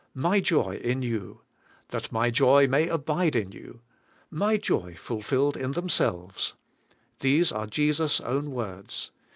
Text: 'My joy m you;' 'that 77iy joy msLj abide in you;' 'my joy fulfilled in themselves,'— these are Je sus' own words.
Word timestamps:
'My 0.15 0.39
joy 0.39 0.81
m 0.83 1.03
you;' 1.03 1.41
'that 1.89 2.09
77iy 2.09 2.31
joy 2.33 2.67
msLj 2.67 2.89
abide 2.91 3.35
in 3.35 3.51
you;' 3.51 3.81
'my 4.31 4.57
joy 4.57 4.95
fulfilled 4.95 5.55
in 5.55 5.73
themselves,'— 5.73 6.55
these 7.19 7.51
are 7.51 7.67
Je 7.67 7.93
sus' 7.93 8.19
own 8.19 8.49
words. 8.49 9.11